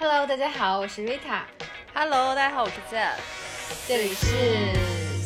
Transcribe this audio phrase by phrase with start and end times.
[0.00, 1.40] Hello，大家好，我是 Rita。
[1.92, 3.16] Hello，大家好，我是 Zen。
[3.88, 4.26] 这里是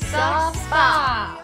[0.07, 1.43] Soft Spot。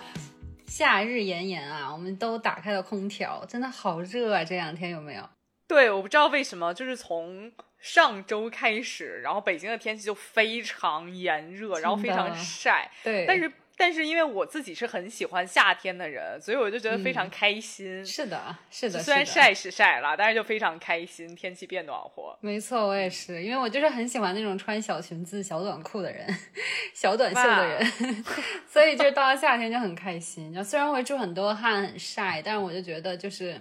[0.66, 4.42] 夏日炎炎啊，我们都打开了空调，真的好热啊！
[4.42, 5.28] 这两天有没有？
[5.66, 12.90] 对，我不知道为什么，就是从上周开始，然后北京的天气就非常炎热，然后非常晒。
[13.04, 18.02] 对，但是但是因为我自己是很喜欢夏天的人，所以我就觉得非常开心。
[18.02, 22.36] 嗯、是的，是的，虽然晒是晒了，但是就非常开心，天气变暖和。
[22.40, 26.26] 没错，我也是，因为我就是很喜欢那种穿小裙子、小短裤的人，
[26.92, 28.24] 小短袖的人，
[28.68, 30.52] 所以就是到了夏天就很开心。
[30.52, 33.60] 然后虽然会出很多汗、很晒，但是我就觉得就是。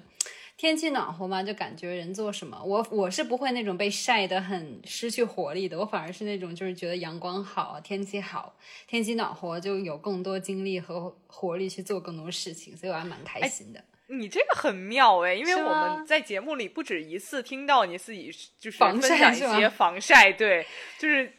[0.57, 8.57] 天气暖和嘛，就感觉人做什么，我我是不会那种被晒得很失去活力的，我反而是那种就是觉得阳光好，天气好，
[8.87, 13.83] 天气暖和，就有更多精力和活力去做更多事情，所以我还蛮开心的。
[14.07, 20.65] 你这个很妙哎，因为我们在节目里不止一次听到你自己就是分享一些防晒，对，
[20.97, 21.33] 就是。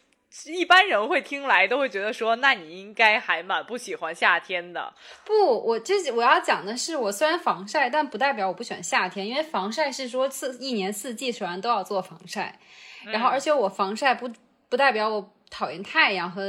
[0.46, 4.92] 一般人会听来都会觉得说，那你应该还蛮不喜欢夏天的。
[5.24, 5.32] 不，
[5.66, 12.58] 我这我要讲的是，我虽然防晒，但不代表我不喜欢夏天，因为防晒是说四一年四季虽然都要做防晒，
[13.06, 14.30] 嗯、然后而且我防晒不
[14.68, 16.42] 不代表我讨厌太阳和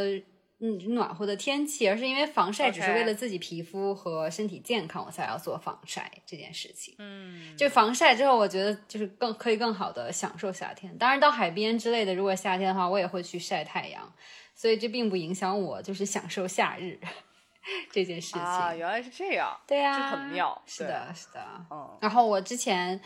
[0.61, 6.95] 嗯暖和的天气，而是因为防晒只是为了自己皮肤和身体健康，我才要做防晒这件事情。
[6.97, 10.97] 嗯，就防晒之后，我觉得就是更可以更好的享受夏天。
[10.97, 14.13] 当然，到海边之类的，如果夏天的话，我也会去晒太阳，
[14.53, 16.99] 所以这并不影响我就是享受夏日
[17.89, 18.41] 这件事情。
[18.41, 19.57] 啊，原来是这样。
[19.65, 20.61] 对呀、啊，这很妙。
[20.65, 21.41] 是的，是的。
[21.71, 21.97] 嗯。
[22.01, 22.99] 然后我之前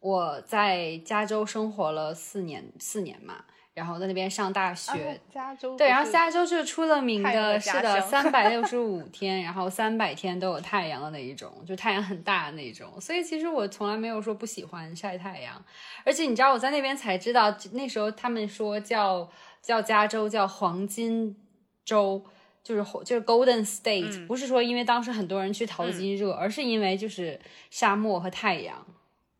[0.00, 3.44] 我在加州生活了四年，四年嘛。
[3.76, 12.98] 然后在那边上大学，啊、加州对，然后加州就是出了名的，的是的，三百六十 五天，然后三百天都有太阳的那一种，就太阳很大的那种。
[12.98, 15.62] 所以其实我从来没有说不喜欢晒太阳，
[16.04, 21.36] 而且你知道我在那边才知道，那时候他们说叫叫加州叫黄金
[21.84, 22.24] 州，
[22.64, 27.38] 就是就是 Golden State，、嗯、不是说因为当时很多人去淘金热，嗯、而是因为就是
[27.70, 28.86] 沙漠和太阳。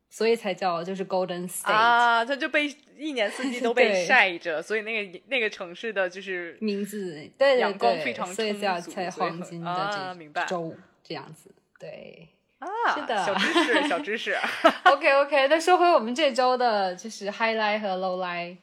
[0.09, 10.15] 所以才叫就是 Golden State 啊，它就被一年四季 都被晒着，所以那个那个城市的就是名字，阳光非常所以叫才黄金的
[11.03, 12.27] 这样子，对
[12.59, 14.35] 啊，是的，小知识，小知识。
[14.85, 18.57] OK OK，那说回我们这周的就是 highlight 和 low light，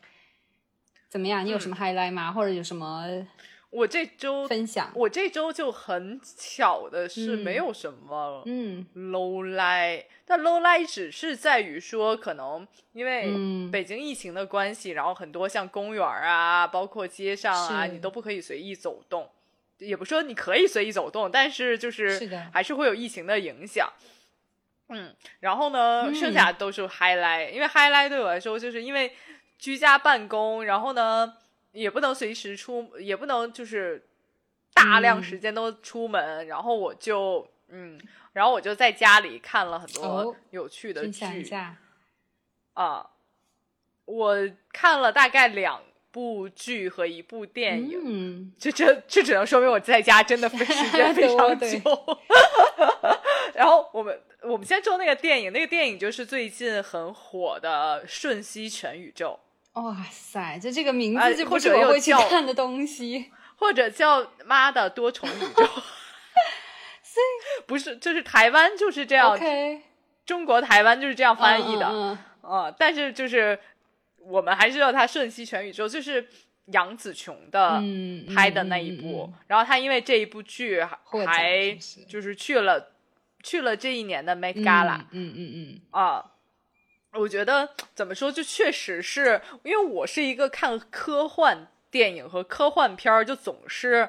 [1.09, 1.45] 怎么样？
[1.45, 2.29] 你有什么 highlight 吗？
[2.31, 3.27] 嗯、或者有什么？
[3.75, 19.29] 我这周分享，我这周就很巧的是没有什么嗯 low 嗯、但 low light 只是在于说，可能因为北京疫情的关系，嗯、然后很多像公园啊，包括街上啊，你都不可以随意走动。
[19.79, 23.93] 也不说你可以随意走动，但是就是还是会有疫情的影响。
[24.91, 29.13] 嗯，然后呢，嗯、剩下都是 highlight，因为 highlight 对我来说，就是因为
[29.59, 31.35] 居家办公，然后呢。
[31.75, 34.03] 也不能随时出，也不能就是
[34.73, 38.01] 大量时间都出门，嗯、然后我就嗯，
[38.33, 41.51] 然后我就在家里看了很哦多有趣的剧
[42.75, 43.11] 啊、呃，
[44.07, 44.37] 我
[44.73, 51.79] 看了大概两部剧和一部电影，嗯，这这这只能说明我在家真的 时间非常久。
[53.55, 59.39] 然后我们我们先说那个电影，那个电影就是最近很火的《瞬息全宇宙》。
[59.75, 65.65] 哇塞，就这个名字就不是我会去看的东西， 或者叫“妈的多重宇宙
[67.03, 69.81] ”，所以 不是，就是台湾就是这样 okay,
[70.25, 73.59] 中国台湾就是这样翻译的，嗯,嗯,呃、但是就是
[74.19, 76.29] 我们还是叫它“瞬息全宇宙”，就是
[76.67, 77.83] 杨紫琼的
[78.33, 80.81] 拍的那一部，嗯嗯嗯、然后她因为这一部剧
[81.27, 81.77] 还
[82.09, 82.93] 就是去了
[83.43, 85.81] 去了这一年的 Met Gala，嗯嗯嗯。
[85.91, 86.31] 啊。
[87.15, 94.09] 我觉得怎么说，就确实是因为我是一个看科幻电影和科幻片儿就总是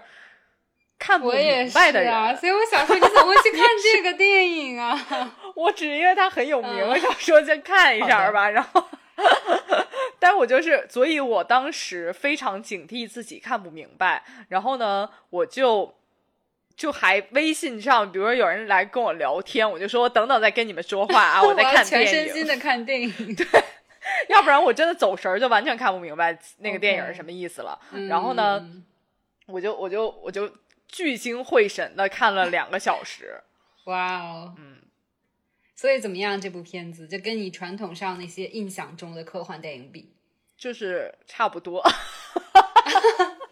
[0.98, 3.62] 看不明白的人，啊、所以我想说，你怎么会去 看
[3.94, 5.36] 这个电影啊？
[5.56, 8.50] 我只因为它很有名，嗯、我想说先看一下吧。
[8.50, 8.88] 然后，
[10.20, 14.24] 但我就是，所以我当时非常警惕自己看不明白。
[14.50, 15.96] 然后呢，我就。
[16.76, 23.46] 就还微信上，比如说有人来跟我聊天，我就说我等等再跟你们说话啊，我在看电影，全身心的看电影，对，
[24.30, 27.80] 要不然我真的走神儿，就完全看不明白那个电影是什么意思了。
[27.94, 28.08] Okay.
[28.08, 28.84] 然后呢，嗯、
[29.48, 30.52] 我就我就我就
[30.88, 33.42] 聚精会神的看了两个小时。
[33.86, 34.78] 哇哦，嗯，
[35.76, 36.42] 所以怎么样？
[36.42, 40.12] 这部片子就跟你传统上那些印象中的科幻电影比，
[40.58, 41.82] 就是差不多。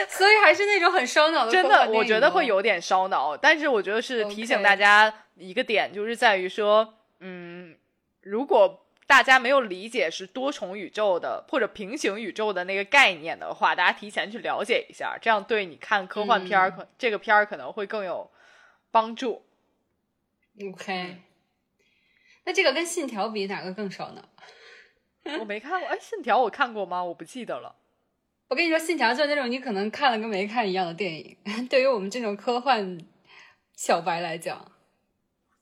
[0.08, 3.36] 所以还是那种很烧脑的，真的，我觉得会有点烧脑。
[3.36, 7.76] 但是我觉得是提醒大家一个点，就是在于说，嗯，
[8.22, 18.30] 如果大家没有理解是多重宇宙的或者平行宇宙的那个概念的话，大家提前去了解一下，这样对你看科幻片儿，可这个片儿可能会更有
[18.90, 19.44] 帮助。
[20.60, 21.16] OK，
[22.44, 24.22] 那这个跟《信条》比，哪个更烧脑？
[25.38, 27.04] 我没看过，哎，《信条》我看过吗？
[27.04, 27.76] 我不记得了。
[28.48, 31.36] 我跟你说，《信条》就是那种你可能看了跟没看一样的电影。
[31.68, 32.98] 对于我们这种科幻
[33.76, 34.72] 小白来讲，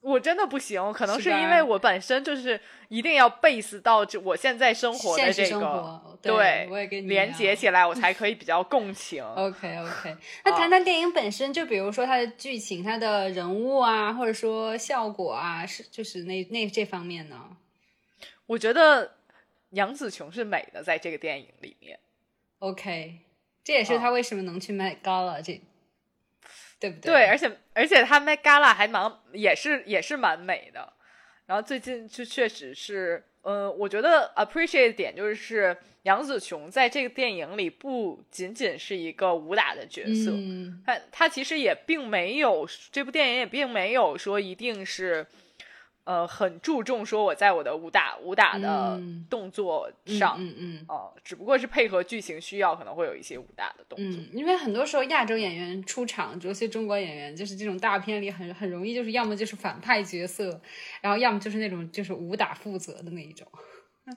[0.00, 9.20] 我真的不行，可能是因为我本身就是一定要 base 到这我现在生活的这个，活，对我也跟你连接起来，我才可以比较共情。
[9.34, 10.16] OK OK，
[10.46, 17.56] 那谈谈电影本身，就比如说它的剧情、它的人物啊，或者说效果啊，是就是那那这方面呢
[18.46, 19.16] 我觉得
[19.70, 21.98] 杨紫琼是美的，在这个电影里面。
[22.58, 23.20] ？OK，
[23.64, 25.60] 这也是啊他为什么能去 Met Gala 这，
[26.78, 30.92] 对不对，对而且而且他 Met Gala 还蛮也是也是蛮美的。
[31.46, 45.24] 然后最近就确实是，嗯、我觉得 appreciate 点就是杨紫琼在这个电影里不仅仅是一个武打的角色，嗯他他其实也并没有这部电影也并没有说一定是，
[46.06, 54.20] 呃，很注重说我在我的武打武打的嗯动作嗯上，嗯嗯哦、只不过是配合剧情需要，可能会有一些武打的动作。
[54.22, 60.60] 嗯，因为很多时候亚洲演员出场，尤其中国演员，就是这种大片里很很容易就是要么就是反派角色，
[61.00, 63.44] 然后要么就是那种就是武打负责的那一种。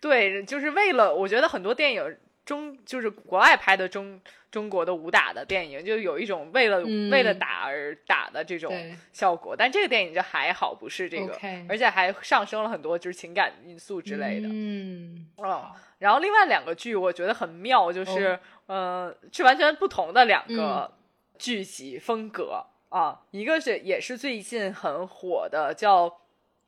[0.00, 2.16] 对，就是为了我觉得很多电影
[2.48, 4.18] 中就是国外拍的中
[4.50, 8.72] 中国的武打的电影，就有一种为了、嗯为了打而打的这种
[9.12, 14.48] 效果，但这个电影就还好，不是这个而且还上升了很多就是情感因素之类的。
[14.48, 20.90] 嗯，嗯，然后另外两个剧我觉得很妙，就是、呃是完全不同的两个
[21.38, 26.20] 剧集风格、啊，一个是也是最近很火的叫。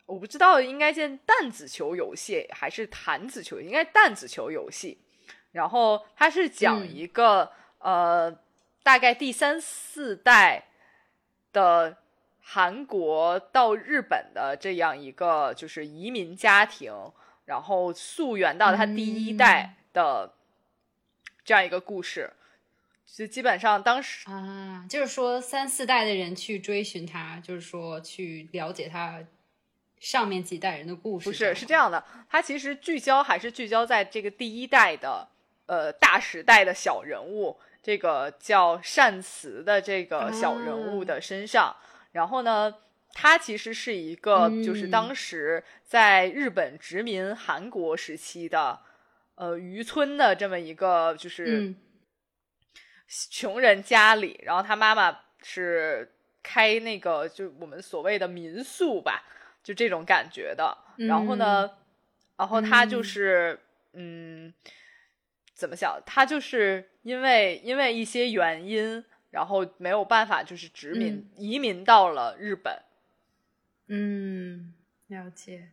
[0.04, 4.98] 我不知道应该叫弹子球游戏还是弹子球，应该弹子球游戏。
[5.52, 8.30] 然后它是讲嗯一个、呃，
[8.82, 10.68] 大概第三四代
[11.52, 11.96] 的
[12.40, 16.92] 韩国到日本的这样一个就是移民家庭，
[17.44, 20.34] 然后溯源到他第一代的
[21.44, 22.32] 这样一个故事。
[23.12, 29.20] 就基本上当时啊，就是说三四代的人去追寻他，就是说去了解他
[29.98, 31.28] 上面几代人的故事。
[31.28, 35.26] 不是是这，样的，它其实聚焦还是聚焦在这个第一代的
[35.70, 41.76] 呃大时代的小人物，这个叫善慈的这个小人物的身上。
[42.10, 42.74] 然后呢，
[43.12, 48.80] 他其实是一个就是嗯当时在日本殖民韩国时期的
[49.36, 51.44] 呃渔村的这么一个就是。
[51.46, 51.76] 嗯
[53.28, 56.12] 穷人家里，然后他妈妈是
[56.44, 59.24] 开那个就我们所谓的民宿吧，
[59.64, 60.78] 就这种感觉的。
[61.08, 61.68] 然后呢，
[62.36, 63.58] 然后他就是
[63.94, 64.54] 嗯
[65.60, 66.00] 怎么想？
[66.06, 72.82] 他就是因为因为一些原因，然后没有办法就是殖民、嗯移民到了日本。
[73.88, 74.72] 嗯，
[75.08, 75.68] 了解。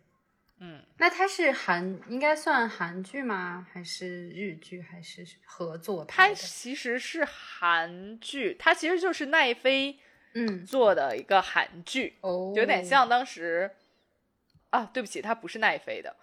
[0.59, 3.65] 嗯，那它是韩，应该算韩剧吗？
[3.71, 4.81] 还是日剧？
[4.81, 6.35] 还是合作它拍的？
[6.35, 9.97] 其实是韩剧，它其实就是奈飞
[10.33, 12.17] 嗯，做的一个韩剧。
[12.21, 13.71] 哦，有点像当时
[14.71, 16.13] 啊，对不起，它不是奈飞的，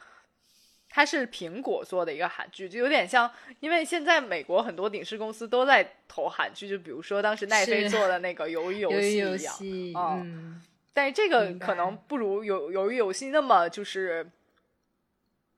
[0.94, 3.28] 它是苹果做的一个韩剧，就有点像，
[3.58, 14.30] 因为现在美国很多影视公司都在投韩剧，就比如说当时奈飞做的那个鱿鱼游戏一样，游戏，哦嗯，但是这个可能不如有鱿鱼游戏那么就是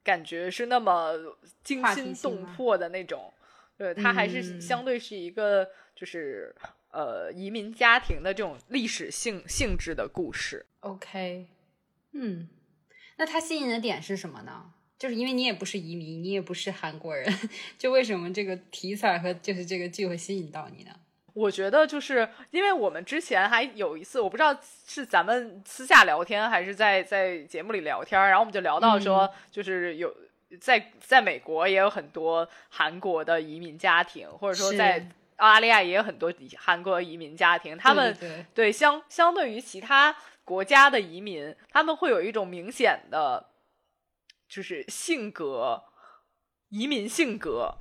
[0.03, 1.13] 感觉是那么
[1.63, 3.31] 惊心动魄的那种，
[3.77, 6.55] 对，它还是嗯相对是一个就是。
[6.93, 11.47] 呃，移民家庭的这种历史性性质的故事，OK，
[12.13, 12.49] 嗯，
[13.17, 14.73] 那它吸引的点是什么呢？
[14.99, 17.33] 就是因为你也不是移民，你也不是韩国人，
[17.79, 20.91] 就为什么这个题材和就是这个剧会吸引到你呢？
[21.35, 30.17] 我觉得就是因为我们之前还有一次，我不知道是咱们私下聊天还是在在节目里聊天，然后我们就聊到说，就是有
[30.59, 38.17] 在在美国也有很多韩国的移民家庭，或者说在澳大利亚也有很多韩国移民家庭，他们
[38.55, 43.45] 对相相对于其他国家的移民，他们会有一种明显的，
[44.49, 45.85] 就是性格，
[46.69, 47.79] 移民性格。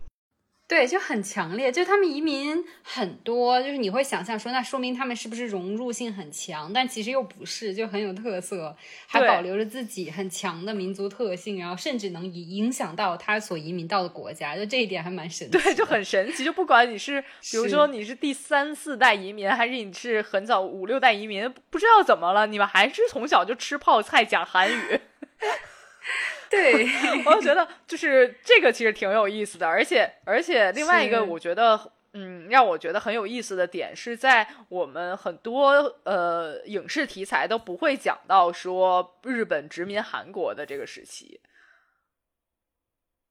[0.67, 6.74] 对，就很强烈，就是他们移民很多，就是你会想象说，那说明他们是不是融入性很强？
[6.74, 15.55] 但其实又不是，就很有特色，还保留着自己很强的民族特性，然后甚至能影影响到他所移民到的国家，就这一点还蛮神奇。
[15.55, 16.43] 对，就很神奇。
[16.43, 25.00] 就不管你是，比如说你是第三四代移民，还是你是很早五六代移民，不知道怎么了，你们还是从小就吃泡菜讲韩语。
[26.50, 26.86] 对，
[27.26, 31.92] 我觉得就是这个其实挺有意思的，而且而且另外一个我觉得。
[32.18, 41.42] 嗯，让我觉得很有意思的点是在我们很多呃影视题材都不会讲到说日本殖民韩国的这个时期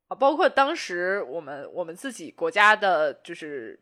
[0.09, 3.81] 啊，包括当时我们我们自己国家的就是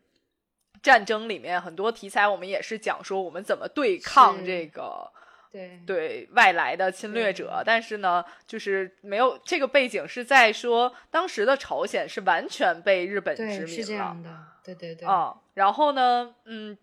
[0.81, 5.11] 战争里面很多题材，我们也是讲说我们怎么对抗这个。
[5.53, 5.79] 对。
[5.85, 15.07] 对外来的侵略者，但是呢，就是没有这个背景是在说当时的朝鲜是完全被日本殖民了，是这样的，对对对。
[15.07, 16.75] 啊，然后呢，嗯，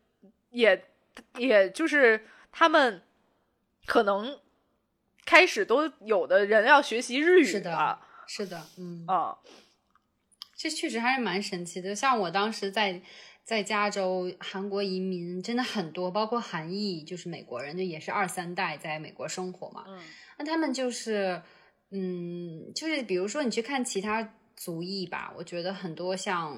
[0.50, 0.84] 也
[1.36, 3.02] 也就是他们
[3.86, 4.38] 可能
[5.26, 9.04] 开始都有的人要学习日语是的，是的，嗯。
[9.08, 9.36] 啊，
[10.54, 13.02] 这确实还是蛮神奇的，像我当时在。
[13.50, 19.83] 在加州，韩国移民真的很多，包括韩裔，就是美国人，就也是二三代在美国生活嘛。
[19.88, 19.99] 嗯，
[20.38, 21.42] 那他们就是，
[21.90, 26.57] 嗯，就是比如说你去看其他族裔吧，我觉得很多像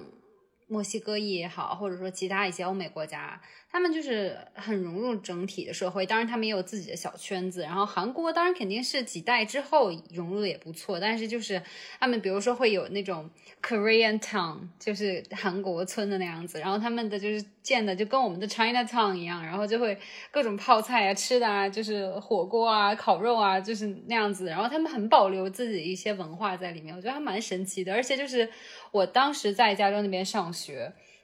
[0.73, 3.39] 墨西哥裔也好，或者说其他一些欧美国家。
[3.71, 7.63] 他们就是很融入整体的社会，当然他们也有自己的小圈子。
[7.63, 11.63] 然后韩国当然肯定是几代之后融入的也不错，但是就是
[11.99, 13.31] 他们比如说会有那种
[13.63, 16.61] Korean Town，就是韩国村的那样子。
[16.61, 19.97] 然后他们的就是建的就跟我们的 China Town 一样，然后就会
[20.31, 24.49] 各种泡菜啊、吃的啊，就是火锅啊、烤肉啊，就是那样子。
[24.49, 27.95] 然后他们很保留自己一些文化在里面，我觉得还蛮神奇的。
[27.95, 28.47] 而且就是
[28.91, 30.62] 我当时在加州那边上学。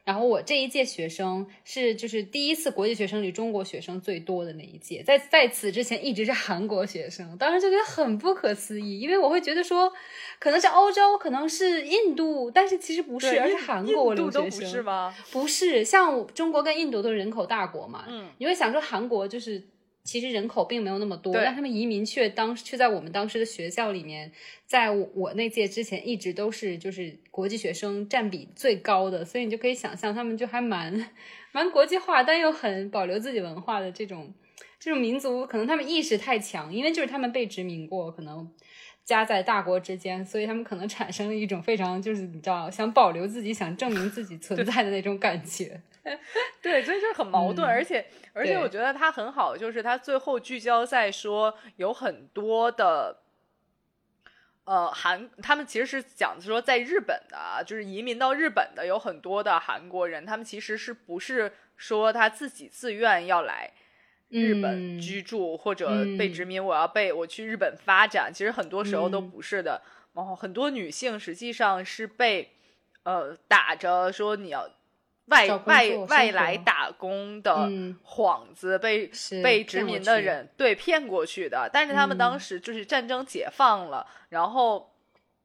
[0.05, 9.93] 然后我这一届学生是就是第一次国际学生里中国学生最多的那一届，在在此之前一直是韩国学生，当时就觉得很不可思议，因为我会觉得说
[10.39, 15.15] 可能是欧洲，可能是印度，但是其实不是，而是韩国留学生，不是吗？
[15.31, 19.63] 不是，像中国跟印度都是人口大国嘛，嗯，你会想说韩国就是。
[20.05, 24.33] 其实人口并没有那么多，但他们移民却当却在我们当时的学校里面，
[24.65, 31.11] 在我那届之前一直都是就是国际学生占比最高的，所以你就可以想象他们就还蛮
[31.53, 34.33] 蛮国际化，但又很保留自己文化的这种
[34.81, 38.51] 这种民族，可能他们意识太强，因为就是他们被殖民过，可能
[39.05, 45.83] 夹在大国之间，所以他们可能产生了一种非常就是你知道想保留自己、想证明自己存在的那种感觉。
[46.63, 53.23] 对，所以就很矛盾，而且而且我觉得他很好，就是他最后聚焦在说有很多的，
[54.65, 63.73] 呃，韩他们其实是讲说在日本的，就是移民到日本的有很多的韩国人，他们其实是不是说他自己自愿要来
[64.29, 65.89] 日本居住或者
[66.19, 69.83] 被殖民，我要被我去日本发展，其实很多时候都不是的。
[70.15, 72.53] 然后很多女性实际上是被
[73.05, 74.69] 呃打着说你要。
[75.29, 77.69] 外外外来打工的
[78.05, 79.11] 幌子被
[79.43, 84.93] 被殖民的人对骗过去的，但是他们当时就是战争解放了，然后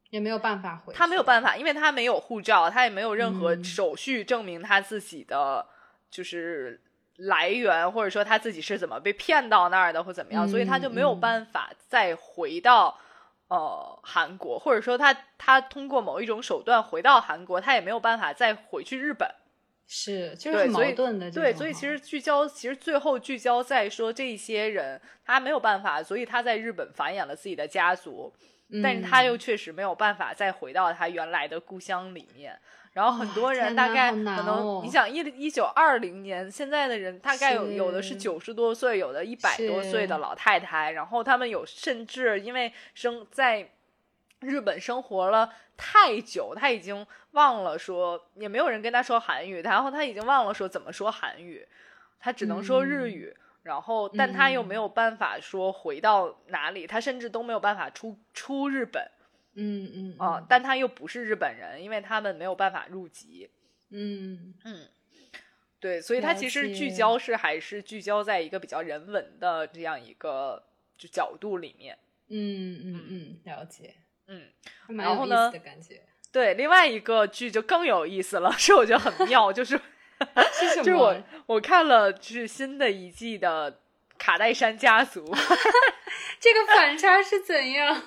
[0.09, 5.65] 也没有办法回，他没有办法，因为他没有护照，他也没有任何手续证明他自己的
[6.09, 6.79] 就是
[7.17, 12.97] 来源，或者说他自己是怎么被骗到那儿的或怎么样，所以他就没有办法再回到
[13.49, 19.29] 呃韩国，或者说他他通过某一种手段回到韩国，他也没有办法再回去日本。
[19.95, 21.29] 是，就是很矛盾的。
[21.29, 28.33] 对，所以其实聚焦，其实最后聚焦在说这些人他没有办法，所以他在日本繁衍了自己的家族，
[28.81, 32.59] 但是他又确实没有办法再回到他原来的故乡里面。
[32.93, 43.69] 然后很多人大概可能，你想一一九二零年，现在的人大概有有的是九十多岁，有的一百多岁的老太太，然后他们有甚至因为生在。
[44.39, 51.67] 日本生活了太久，他已经忘了说，也没有人跟他说韩语，然后他已经忘了说怎么说韩语，
[52.19, 59.03] 他只能说日语，然后但他又没有办法说回到哪里，他甚至都没有办法出出日本，
[59.55, 63.49] 嗯嗯啊，但他又不是日本人，因为他们没有办法入籍，
[63.89, 64.53] 嗯。
[64.63, 64.87] 嗯，
[65.79, 70.63] 对，所以他其实聚焦是还是聚焦在一个比较人文的这样一个
[70.97, 71.97] 就角度里面，
[72.29, 73.95] 嗯嗯嗯，了解。
[74.27, 74.47] 嗯，
[74.97, 75.51] 然后呢？
[75.63, 76.01] 感觉
[76.31, 79.79] 对，另外一个剧就更有意思了， 是我觉得很妙，就是
[80.77, 81.15] 就是我
[81.45, 83.71] 我看了就是新的一季的
[84.17, 85.23] 《卡戴珊家族》，
[86.39, 88.01] 这个反差是怎样？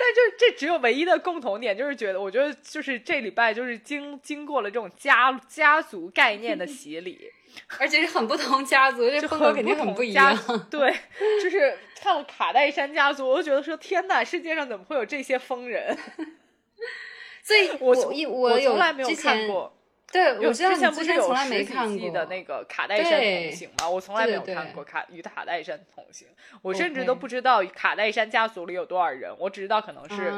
[0.00, 7.30] 但就这只有唯一的共同点，就是觉得我觉得就是这礼拜就是经经过了这种家家族概念的洗礼。
[7.78, 10.36] 而且是很不同家族，这风格肯定很不一样。
[10.70, 10.94] 对，
[11.42, 15.96] 就是看了卡戴珊家族，我就觉得说天哪，世界上怎么会有这些疯人？
[17.42, 19.74] 所以， 我我从来没有看过。
[20.10, 23.90] 对，我知道之前不是有从来没实看过体的那个卡戴珊同行吗？
[23.90, 26.26] 我从来没有看过卡与卡戴珊同行，
[26.62, 30.32] 我甚至都不知道卡戴珊家族里有多少人，我只知道可能是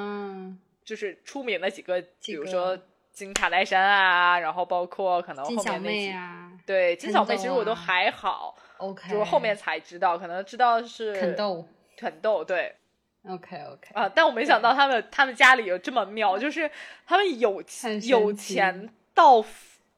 [0.84, 2.76] 就是出名的几个，比如说
[3.20, 6.14] 金卡戴珊啊，然后包括可能后面那几
[6.64, 12.74] 对金小妹，其实我都还好，OK，就是后面才知道，可能知道是肯豆，肯豆对。
[13.28, 16.70] OK OK 啊，但我没想到他们他们家里有这么妙，就是
[17.06, 17.62] 他们有
[18.08, 19.44] 有钱到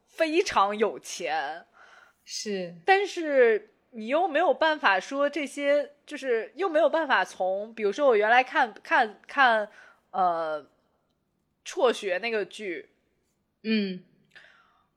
[0.09, 1.65] 非常有钱，
[2.25, 9.69] 是，但是你又没有办法说这些，就是又没有办法从，比如说我原来看看看
[10.11, 10.67] 呃
[11.65, 12.91] 辍学那个剧，
[13.65, 14.03] 嗯，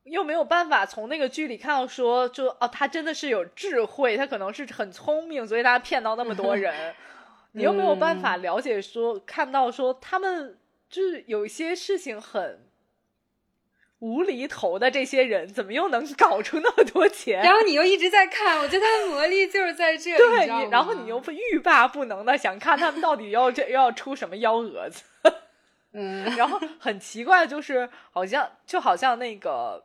[0.04, 6.94] 又没有办法从那个剧里看到说，就哦，他真的是有智慧，他可能是很聪明，所以他骗到那么多人。
[7.54, 12.68] 你又没有办法了解说，看到说他们就是有一些事情很
[14.00, 17.42] 无厘头的，这些人怎么又能搞出那么多钱？
[17.42, 20.18] 然后你又一直在看，我觉得他的魔力就是在这里。
[20.18, 25.04] 对，然后你又欲罢不能的想看他们到底要这要出什么幺蛾子。
[25.96, 29.84] 嗯，然后很奇怪，就是好像就好像那个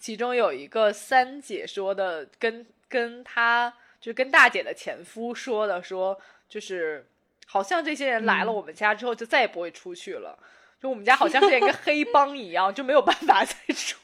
[0.00, 6.18] 其中有一个三姐说的，跟跟她就跟大姐的前夫说的说。
[6.48, 7.06] 就是
[7.44, 10.38] 好像这些人来了我们家之后就再也不会出去了，
[10.80, 13.98] 就我们家好像是一个黑帮一样，就没有办法 再出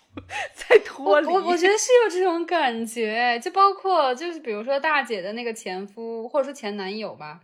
[0.53, 1.27] 再脱离。
[1.27, 7.41] 我我觉得是有这种感觉，就包括就是比如说大姐的那个前夫或者说前男友吧，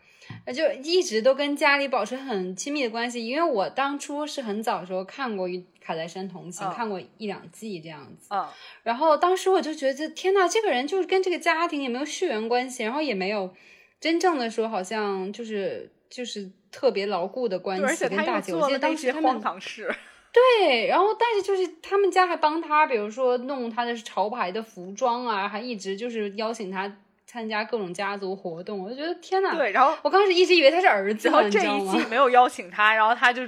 [0.54, 3.26] 就一直都跟家里保持很亲密的关系。
[3.26, 8.46] 因为我当初是很早的时候看过《与卡戴珊同行》，看过一两季这样子，嗯，
[8.82, 13.54] 然后当时我就觉得天呐，这个人就是跟这个家庭也没有血缘关系，然后也没有。
[14.00, 18.54] 真正的说，好像就是就是特别牢固的关系，跟大姐。
[18.54, 19.38] 我记得当时他们
[20.32, 26.90] 对，然后但是就是他们家还帮他，比如说弄他的潮牌的服装啊，还一直就是邀请他
[27.30, 28.80] 参加各种家族活动。
[28.80, 33.42] 我就觉得天呐，对，然后我刚开始一直以为他是儿子，然后这一季没有邀请他，然后他就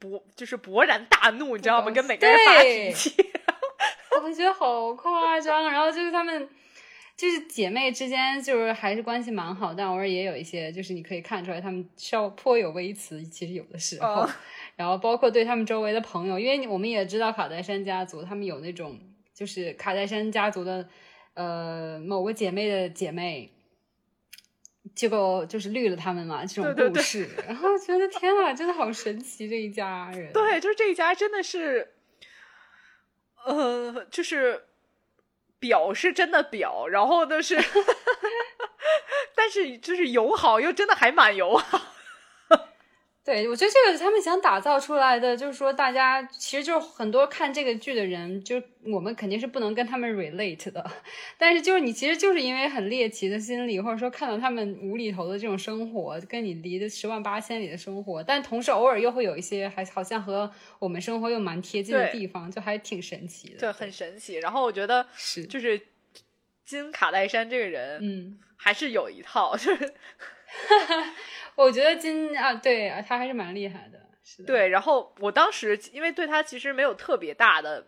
[0.00, 1.90] 勃就是勃然大怒，你知道吗？
[1.92, 3.14] 跟每个人发脾气，
[4.20, 5.70] 我觉得好夸张。
[5.70, 6.48] 然后就是他们。
[7.16, 14.26] 就是姐妹之间，就是还是关系蛮好，但偶尔也有一些，就是你可以看出来，他们稍颇有微词，其实有的时候。
[14.74, 18.98] 然后包括对他们周围的朋友，因为我们也知道卡戴珊家族，他们有那种
[19.34, 20.88] 就是卡戴珊家族的
[21.40, 23.50] 呃某个姐妹的姐妹，
[24.94, 27.28] 结果就是绿了他们嘛，这种故事。
[27.46, 30.32] 然后觉得天呐，真的好神奇这一家人。
[30.32, 31.94] 对，就是这一家真的是，
[33.44, 34.66] 呃，就是。
[35.60, 37.54] 表是真的表，然后呢是，
[39.36, 41.89] 但是就是友好又真的还蛮友好。
[43.22, 50.90] 对，我觉得这个是他们想打造出来的，就是说大家其实就是很多看这个剧的人，就我们肯定是不能跟他们 relate 的，
[51.36, 63.58] 但是就是你其实就是因为很猎奇的心理，或者说看到他们无厘头的这种生活，跟你离的十万八千里的生活，但同时偶尔又会有一些还好像和我们生活又蛮贴近的地方，就还挺神奇的。
[63.60, 64.36] 对，很神奇。
[64.36, 65.78] 然后我觉得是就是
[66.64, 69.92] 金卡戴珊这个人，嗯，还是有一套，就是。
[71.56, 74.46] 我觉得金啊，对啊，他还是蛮厉害的，是的。
[74.46, 77.86] 对，然后我当时因为对他其实没有特别大的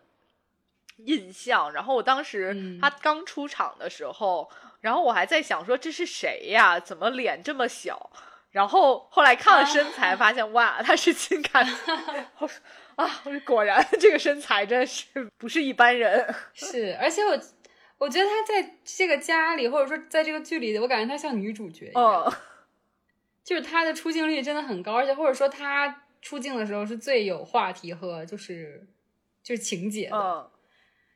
[0.97, 4.49] 印象，然后我当时他刚出场的时候，
[4.81, 6.79] 然后我还在想说这是谁呀？
[6.79, 8.11] 怎么脸这么小？
[8.51, 11.59] 然后后来看了身材， 发现哇，他是金卡
[12.95, 13.09] 啊！
[13.45, 16.31] 果然这个身材真是不是一般人。
[16.53, 17.39] 是，而且我
[17.97, 22.33] 我觉得他在这个家里，或者说在这个剧里，我感觉他像女主角一样。
[23.43, 28.87] 就是他的出镜率真的很高，而且或者说他出镜的时候是最有话题和就是
[29.43, 30.51] 就是情节的。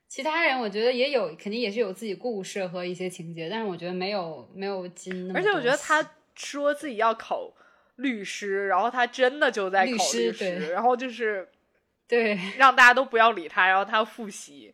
[0.10, 5.36] 其他人我觉得也有，肯定也是有自己故事和一些情节，但是我觉得没有没有金。
[5.36, 7.52] 而且我觉得他说自己要考
[7.96, 9.98] 律师，然后他真的就在考律
[10.32, 11.50] 师，然后就是
[12.08, 14.74] 对让大家都不要理他，然后他复习，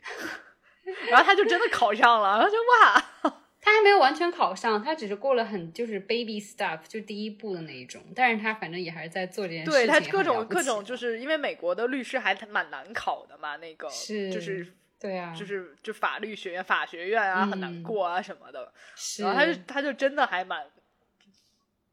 [1.10, 3.40] 然后他就真的考上了，然后就哇。
[3.66, 8.04] 他还没有完全考上，他只是过了很就是 baby step，就第一步的那一种。
[8.14, 9.80] 但是他反正也还是在做这件事情。
[9.80, 18.74] 对他各种各种，就是因为美国的律师还蛮难考的嘛，那个是就是对啊，就是就法律学院、法学院啊，很难过啊什么的。
[18.96, 20.66] 是，然后他就他就真的还蛮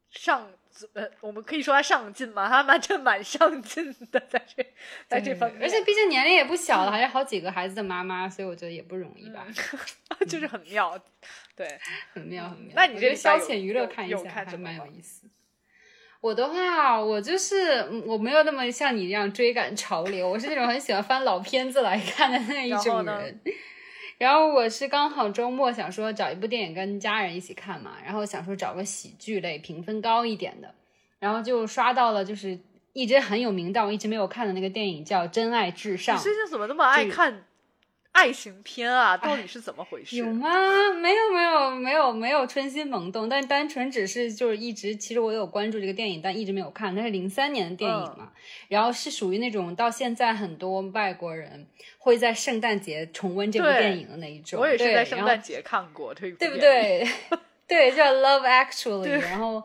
[0.09, 0.51] 上。
[0.93, 2.47] 呃，我们可以说他上进吗？
[2.47, 4.65] 他蛮这蛮上进的，在这
[5.07, 9.45] 在这方面，而且毕竟年龄也不小了，还是好几个孩子的妈妈，所以我觉得也不容易吧。
[10.27, 10.97] 就是很妙，
[11.55, 11.79] 对，
[12.13, 12.73] 很妙很妙。
[12.75, 15.27] 那你这消遣娱乐看一下还蛮有意思。
[16.19, 23.41] 我的话，我就是我没有那么像你一样追赶潮流，我是那种很喜欢翻老片子来看的那一种人。
[24.21, 30.71] 然后我是刚好周末想说找一部电影跟家人一起看嘛，然后想说找个喜剧类评分高一点的，
[31.17, 32.59] 然后就刷到了就是
[32.93, 36.15] 一直很有名但我一直没有看的那个电影叫《真爱至上》。
[36.19, 37.45] 你最近怎么那么爱看？
[38.11, 40.17] 爱情片啊，到底是怎么回事？
[40.17, 40.49] 有吗？
[41.01, 46.95] 没有，没有，没有，没有春心萌动，但单纯只是就是一直，其实我有关注这个电影，但一直没有看。
[46.95, 48.31] 它是零三年的电影嘛，
[48.67, 51.65] 然后是属于那种到现在很多外国人
[51.97, 54.59] 会在圣诞节重温这部电影的那一种。
[54.59, 57.07] 我也是在圣诞节看过，对不对？
[57.67, 59.63] 对，叫《Love Actually》，然后。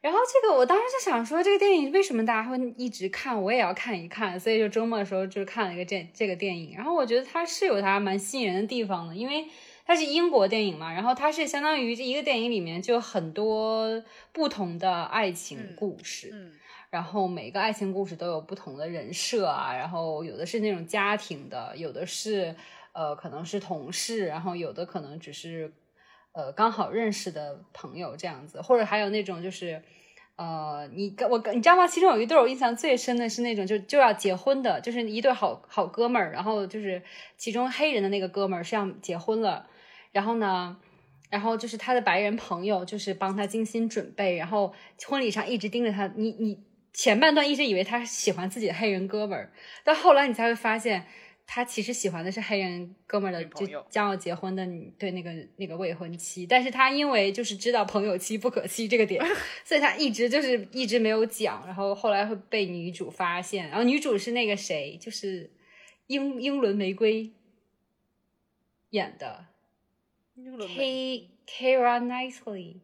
[0.00, 4.40] 然后这个我当时就想说，这个电影为什么大家会一直看，我也要看一看。
[4.40, 6.74] 所以就周末的时候就看了一个这这个电影。
[6.74, 9.46] 然后我觉得它是有它蛮吸引人的地方的，因为
[9.84, 10.90] 它是英国电影嘛。
[10.90, 16.52] 然后它是相当于这一个电影里面就很多不同的爱情故事，嗯，
[16.88, 19.76] 然后每个爱情故事都有不同的人设啊。
[19.76, 22.56] 然后有的是那种家庭的，有的是
[22.92, 25.70] 呃可能是同事，然后有的可能只是。
[26.32, 29.82] 呃，刚好认识的朋友这样子，或者还有那种就是，
[30.36, 31.86] 呃，你跟我你知道吗？
[31.88, 37.02] 其中有一对我印象最深的是那种就就要结婚的，就是一对好好哥们儿，然后就是
[37.36, 39.66] 其中黑人的那个哥们儿是要结婚了，
[40.12, 40.76] 然后呢，
[41.30, 44.72] 然后就是他的白人朋友就是帮他精心准备，然后
[45.06, 46.62] 婚礼上一直盯着他，你你
[46.92, 51.06] 前半段一直以为他喜欢自己的黑人哥们儿，但后来你才会发现。
[51.52, 54.64] 他其实喜欢的是黑人哥们儿的，就将要结婚的
[54.96, 59.20] 对那个那个未婚妻，但是他因为就是知道朋友妻不可欺这个点，
[59.66, 65.50] 所以他一直就是一直没有讲，然后后来会被女主发现，然后女主是那个谁，就是
[66.06, 67.32] 英英伦玫瑰
[68.90, 69.46] 演的
[70.36, 72.76] ，K Kara Knightley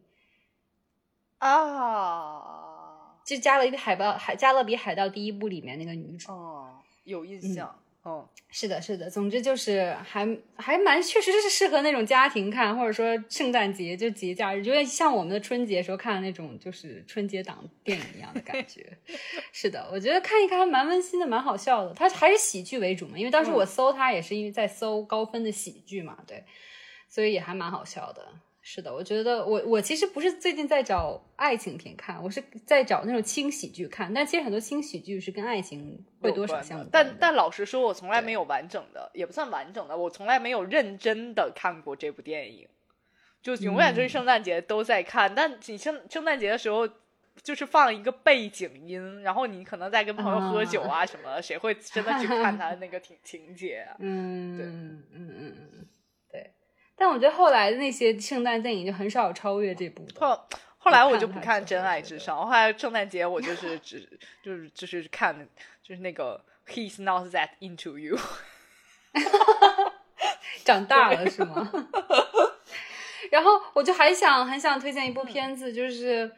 [1.37, 7.73] 啊，就加勒比海盗海加勒比海盗第一部里面那个女主，哦，有印象。
[8.07, 18.97] 哦，是的，是的，总之就是还还蛮，确实是适合那种家庭看，或者说圣诞节就节假日，就像我们的春节时候看的那种，就是春节档电影一样的感觉。
[19.51, 21.93] 是的，我觉得看一看还蛮温馨的，蛮好笑的。
[21.93, 26.45] 它还是喜剧为主嘛，因为当时我搜它也是因为在搜高分的喜剧嘛，对，
[27.09, 28.25] 所以也还蛮好笑的。
[28.69, 34.13] 是的，我觉得我我其实不是最近在找爱情片看，我是在找那种轻喜剧看。
[34.13, 36.89] 但其实很多轻喜剧是跟爱情会多少相关。
[36.91, 42.67] 但但老实说，我从来没有完整的，也不算完整的，我从来没有认真的看过这部电影。
[43.41, 46.85] 就永远就是圣诞节都在看，但你圣圣诞节的时候
[47.41, 53.87] 就是放一个背景音，然后你可能在跟朋友喝酒啊什么，谁会真的去看他的那个 情情节？
[53.99, 55.87] 嗯，对，嗯嗯嗯。
[56.97, 60.19] 但我觉得后来的那些圣诞电影就很少超越这部的。
[60.19, 60.37] 后
[60.79, 65.47] 后来我就不看《真爱至上》，后来圣诞节我就是只就是就是看
[65.83, 68.17] 就是那个 He's not that into you。
[70.65, 71.71] 长大了是吗？
[73.31, 76.31] 然后我就还想很想推荐一部片子，就是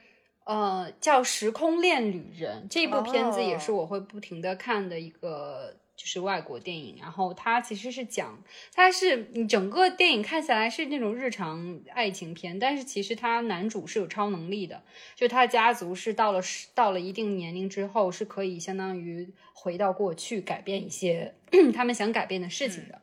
[0.43, 5.73] 呃叫《时空恋旅人》这部片子，也是我会不停的看的一个。
[5.99, 8.41] 就是外国电影，然后它其实是讲，
[8.73, 14.81] 它是你整个电影看起来是那种日常爱情片，但是其实它男主是有超能力的，
[15.13, 16.39] 就他的家族是到了
[16.73, 21.35] 到了一定年龄之后是可以相当于回到过去改变一些
[21.75, 23.01] 他们想改变的事情的。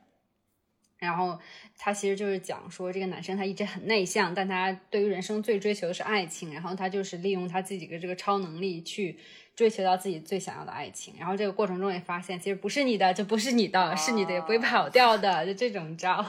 [0.97, 1.39] 然后
[1.77, 9.17] 他其实就是讲说，这个男生他一直很内向，但他对于人生最追求的是爱情，然后他就是利用他自己的这个超能力去。
[9.57, 16.23] 追求到自己最想要的爱情，然后这个过程中也发现，其实不是你的就不是你的，是你的也不会跑掉的，就这种招。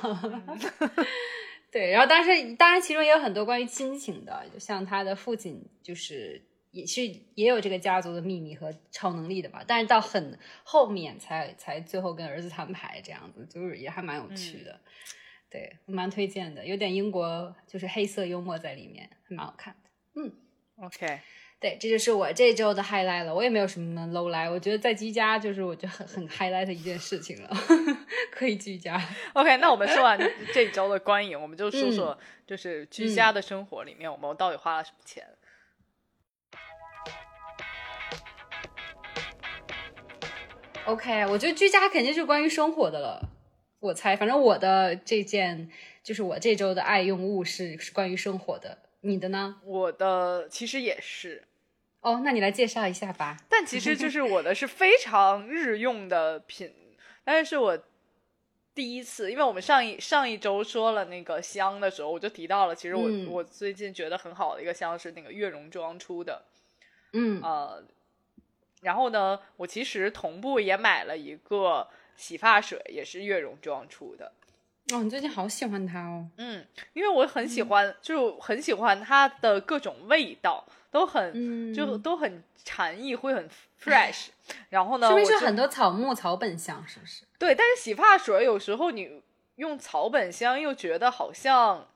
[1.71, 6.41] 对，然后当时当然其中也有很多关于亲情的，就像他的父亲就是
[6.79, 7.03] 也是
[7.35, 14.79] 也有这个家族的秘密和超能力的吧，但是到很后面才才最后跟儿子摊牌这样子，就是也还蛮有趣的。
[15.51, 19.91] 对，蛮推荐的，有点英国就是黑色幽默在里面，还蛮好看的。
[20.15, 20.33] 嗯
[20.77, 21.21] ，OK。
[21.61, 23.35] 对，这就是我这周的 highlight 了。
[23.35, 27.51] 我也没有什么 low 来，我觉得在居家就是我觉得很很 highlight 的一件事情了，
[28.31, 28.97] 可以居家。
[29.33, 30.17] OK，那我们说完
[30.55, 35.27] 这周的观影，我们就说说就是居家的生活里面，我们到底花了什么钱
[40.89, 43.29] ？OK，我觉得居家肯定是关于生活的了。
[43.79, 45.71] 我猜，反正我的这件
[46.03, 48.79] 就是我这周的爱用物是是关于生活的。
[49.03, 49.61] 你的呢？
[49.65, 51.45] 我的其实也是。
[52.01, 53.37] 哦，那你来介绍一下吧。
[53.51, 56.73] 但其实就是我的是非常日用的品，
[57.23, 57.79] 但是我
[58.75, 66.43] 第一次，因为我们上一上一周说了那个香的时候，我就提到了，其实我我最近觉得很好的一个香是那个悦榕庄出的，
[67.13, 67.85] 嗯呃，
[68.83, 74.33] 然后呢，我其实同步也买了一个洗发水，也是悦榕庄出的。
[74.93, 76.27] 哦，你最近好喜欢它哦。
[76.39, 76.65] 嗯，
[76.95, 83.49] 因为我很喜欢，就很喜欢它的各种味道，都很、嗯就都很禅意，会很
[83.83, 84.29] fresh。
[84.71, 87.25] 然后呢，说明我就是很多草木草本香，是不是？
[87.39, 89.21] 对，但是洗发水有时候你
[89.57, 91.87] 用草本香又觉得好像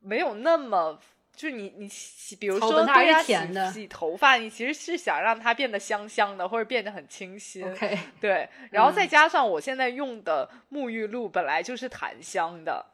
[0.00, 0.98] 没有那么，
[1.36, 7.70] 就是你你洗，比如说草本它还是对呀洗洗头发，你其实是想让它变得香香的，或者变得很清新。
[7.70, 12.84] OK，对，然后再嗯加上我现在用的沐浴露本来就是檀香的，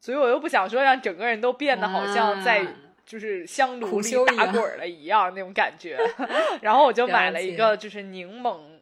[0.00, 2.74] 所以我又不想说让整个人都变得好像在啊
[3.06, 5.96] 就是香炉里打滚儿了一样那种感觉。
[6.60, 8.80] 然后我就买了一个就是柠檬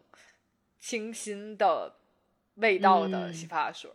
[0.81, 1.95] 清新的
[2.55, 3.91] 味道的嗯洗发水。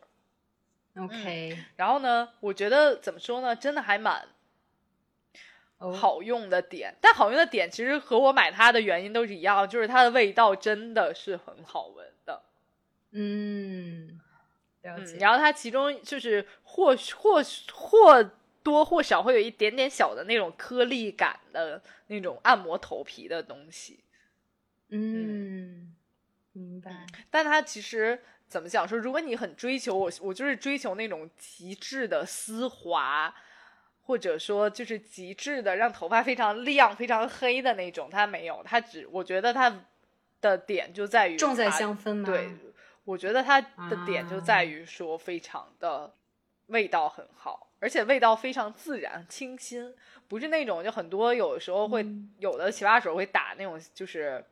[0.97, 4.25] OK，然后呢，我觉得怎么说呢，真的还蛮哦，
[5.77, 12.41] 好用的点，但好用的点其实和我买它的原因都是一样，就是它的味道真的是很好闻的。
[13.11, 14.19] 嗯，
[14.81, 15.17] 了嗯，解。
[15.17, 18.31] 然后它其中就是或或或
[18.63, 24.03] 多或少会有一点点小的那种颗粒感的那种按摩头皮的东西，
[24.89, 25.95] 嗯，
[26.53, 27.05] 明白。
[27.29, 33.35] 但它其实怎么讲说，如果你很追求我，我就是追求那种极致的丝滑。
[34.07, 39.83] 或者说，就是极致的让头发非常亮、非常黑的那种，它没有，它只我觉得它
[40.41, 42.23] 的点就在于重在香氛吗？
[42.25, 42.49] 对，
[43.03, 46.13] 我觉得它的点就啊在于说非常的
[46.67, 49.93] 味道很好，而且味道非常自然清新，
[50.29, 54.43] 不是那种就很多有的时候会、嗯有的洗发水会打那种就是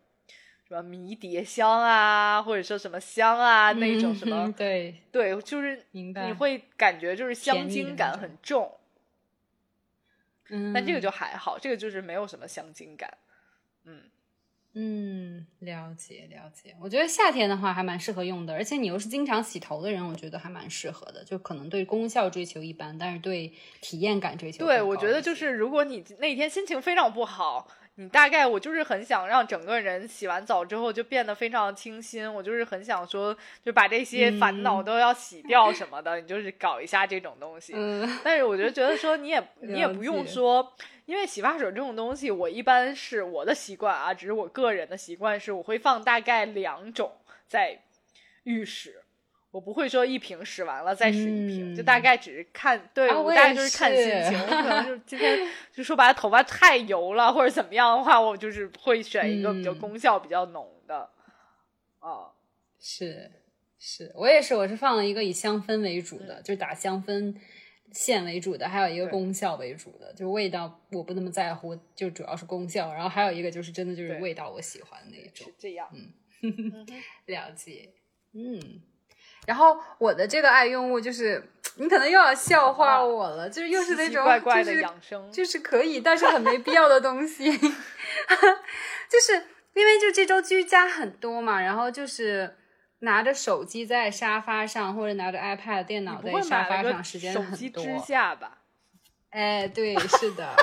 [0.68, 8.76] 什么迷迭香啊，或者说什么香啊、那种什么嗯， 对，对，就是你会感觉就是香精感很重，
[10.50, 13.18] 嗯，但这个就还好，这个就是没有什么香精感，
[13.84, 14.04] 嗯。
[14.78, 16.76] 嗯，了解了解。
[16.82, 21.24] 我觉得夏天的话还蛮适合用的，而且你又是经常洗头的人，我觉得还蛮适合的。
[21.24, 37.72] 就可能对功效追求一般，但是对体验感追求对，我觉得就是如果你那天心情非常不好，你大概我就是很想让整个人洗完澡之后就变得非常清新，我就是很想说，就把这些烦恼嗯都要洗掉什么的，你就是搞一下这种东西。
[37.74, 47.14] 嗯但是我就觉得说你也 你也不用说，因为洗发水这种东西，我一般是我的习惯啊，只是我个人的习惯是我会放大概两种
[47.48, 47.80] 在
[48.44, 49.05] 浴室。
[49.56, 54.38] 我不会说一瓶使完了再使一瓶，就大嗯概只是看，对、啊我大概就是看心情。
[54.38, 61.10] 我可能就是今天就说白了头发太油了或者怎么样的话，我就是会选一个比较嗯功效比较浓的。
[62.02, 62.34] 哦，
[62.82, 63.32] 是
[63.80, 67.34] 是，我也是，我是放了一个以香氛为主的，就是打香氛
[67.94, 75.54] 线为主的，还有一个功效为主的，就是味道我不那么在乎，就主要是功效，然后还有一个就是真的就是味道我喜欢那一种是。
[75.58, 75.88] 这样。
[75.94, 76.86] 嗯
[77.28, 77.94] 了解，
[78.34, 78.82] 嗯。
[79.46, 87.46] 然后我的这个爱用物就是，你可能又要笑话我了，就是又是那种怪怪的就是养生，就是可以，但是很没必要的东西。
[87.58, 92.58] 就是因为就这周居家很多嘛，然后就是
[93.00, 97.58] 拿着手机在沙发上，或者拿着 iPad 电脑在沙发上，时间手很多。
[97.58, 98.60] 机支架吧？
[99.30, 100.56] 哎，对，是的。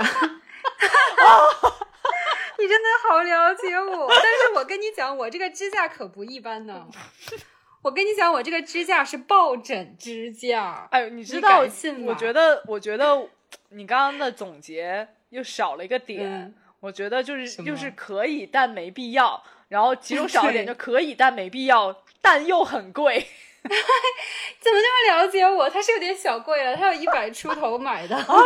[2.59, 6.87] 你真的好了解我，但是我跟你讲，我这个支架可不一般呢。
[7.83, 10.89] 我跟你讲，我这个支架是抱枕支架。
[10.91, 13.29] 哎呦，你知道信，我觉得，我觉得
[13.71, 16.31] 你刚刚的总结又少了一个点。
[16.31, 19.41] 嗯我觉得就是什就是可以，但没必要。
[19.69, 23.25] 然后其中少一点就可以，但没必要，但又很贵。
[23.63, 23.79] 怎么
[24.61, 25.71] 这么了解我？
[25.71, 28.17] 它是有点小贵了，它有一百出头买的。
[28.27, 28.37] 啊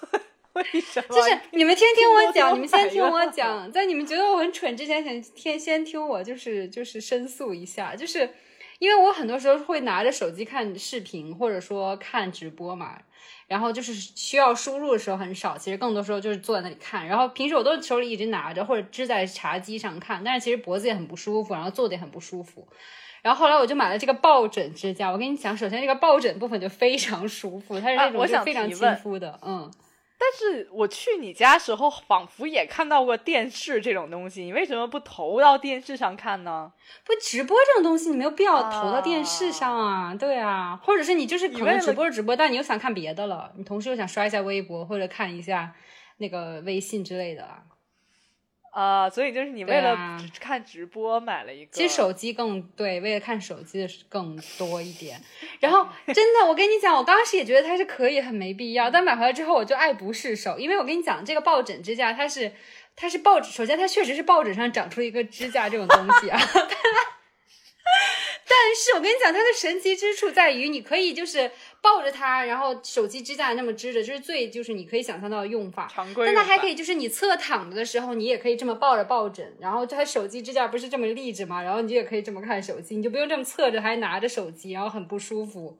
[0.54, 1.14] 为什么？
[1.14, 8.30] 就是你们先听我讲，你们先听我讲，在你们觉得我很蠢之前，先先先听我就是就是申诉一下，就是
[8.84, 12.98] 因为我很多时候会拿着手机看视频或者说看直播嘛，
[13.46, 22.68] 然后就是需要输入的时候很少，其实更多时候就是坐在那里看，然后平时我都手里一直拿着或者支在茶几上看，但是其实脖子也很不舒服，然后坐的也很不舒服。
[23.22, 29.72] 然后后来我就买了这个抱枕支架，我跟你讲，首先这个抱枕部分就非常舒服，它是那种非常亲肤的，嗯。
[30.16, 36.72] 但是我去你家时候，仿佛也看到过电视这种东西，你为什么不投到电视上看呢？
[37.04, 45.74] 不直播这种东西，你没有必要投到电视上啊，对啊，或者是你就是可能直播是直播，但你又想看别的了，你同时又想刷一下微博或者看一下
[46.18, 47.62] 那个微信之类的啊。
[48.74, 49.96] 啊、所以就是你为了
[50.40, 51.70] 看直播买了一个。
[51.70, 55.20] 其实手机更对，为了看手机的是更多一点。
[55.60, 58.90] 然后 真的，我跟你讲，我当时也觉得它是可以，很没必要。
[58.90, 62.52] 但买回来之后，我就爱不释手，因为我跟你讲，这个抱枕支架它是
[62.96, 66.38] 它是报纸，首先它确实是报纸上长出一个支架这种东西啊。
[68.46, 75.88] 但是我跟你讲，它的神奇之处在于，你可以就是抱着它，然后手机支架那么支着，这是最就是你可以想象到的用法。
[75.90, 76.26] 常规。
[76.26, 85.78] 但它还可以就是你侧躺着的时候，你也可以这么抱着抱枕，然后它手机支架不是这么立着嘛，然后你就也可以这么看手机，你就不用这么侧着还拿着手机，然后很不舒服。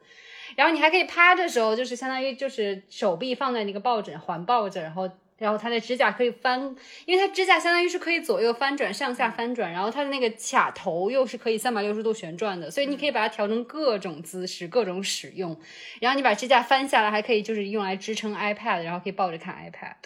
[0.56, 5.10] 然后你还可以趴着时候，就是相当于就是手臂放在那个抱枕环抱着，然后。
[5.44, 6.58] 然后它的支架可以翻，
[7.04, 15.56] 因为它支架相当于是可以左右翻转、上下翻转，然后它的那个卡头又是可以三百六十度旋转的，所以你可以把它调成各种姿势、各种使用。
[16.00, 19.96] 然后你把支架翻下来，还可以就是用来支撑 iPad，然后可以抱着看 iPad。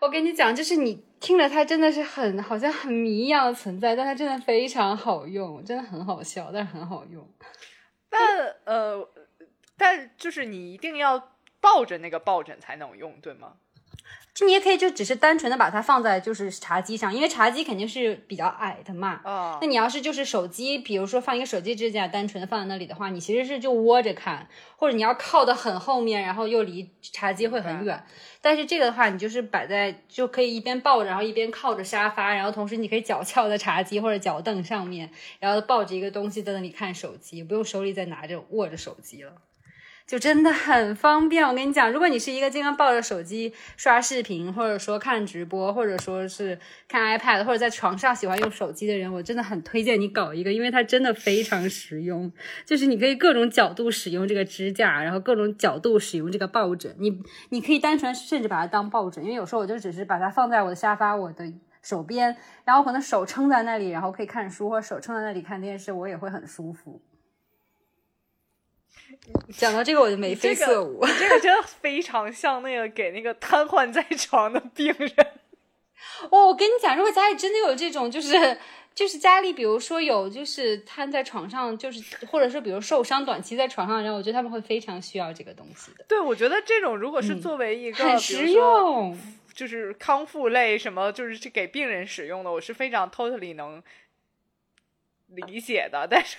[0.00, 7.26] 我跟你讲，就是你听着它真的是很好像很迷一样的存在，但它真的非常好用，真的很好笑，但是很好用。
[8.10, 8.20] 但
[8.64, 9.08] 呃，
[9.78, 13.54] 但就是你一定要抱着那个抱枕才能用，对吗？
[14.34, 19.20] 就你也可以就只是单纯的把它放在就是茶几上，因为茶几肯定是比较矮的嘛。
[19.22, 28.04] 啊，那你要是就是手机，比如说放一个手机支架，单纯的放在那里的话，你其实是就窝着看，或者你要靠的很后面，然后又离茶几会很远。
[28.40, 39.32] 但是这个的话，你就是摆在就可以一边抱着，然后一边靠着沙发，然后同时你可以脚翘在茶几或者脚凳上面，然后抱着一个东西在那里看手机，不用手里再拿着握着手机了。
[40.06, 52.30] 就真的很方便，我跟你讲，如果你是一个经常抱着手机刷视频，或者说看直播，或者说是看 iPad，或者在床上喜欢用手机的人，我真的很推荐你搞一个，因为它真的非常实用。
[52.66, 56.94] 就是你可以各种角度使用这个支架，然后各种角度使用这个抱枕。
[56.98, 62.36] 你你可以单纯甚至把它当抱枕，因为有时候我就只是把它放在我的沙发、我的手边，
[62.66, 67.00] 然后可能手撑在那里，然后可以看书，或者手撑在那里看电视，我也会很舒服。
[69.56, 75.12] 讲到这个我就眉飞色舞，这个真的非常像那个给那个瘫痪在床的病人。
[76.30, 78.58] 哦，我跟你讲，如果家里真的有这种，就是
[78.94, 86.04] 就是家里，比如说有就是瘫在床上，就是或者说比如受伤短期在床上，然后我觉得他们会非常需要这个东西的。
[86.06, 89.18] 对，我觉得这种如果是作为一个很实用，
[89.52, 93.82] 就是康复类什么，就是给病人使用的，我是非常 totally 能
[95.28, 96.36] 理解的，但是。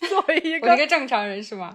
[0.08, 1.74] 作为一个一个正常人是吗？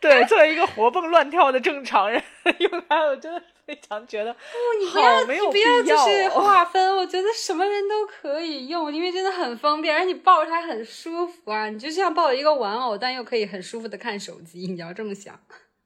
[0.00, 2.22] 对，作为一个活蹦乱跳的正常人，
[2.60, 4.38] 用它我真的非常觉得，不，
[4.84, 15.40] 你不要，你不要就是划分，我觉得什么人都可以用，因为真的很方便，而且你抱着它很舒服啊，你就像抱着一个玩偶，但又可以很舒服的看手机，你要这么想，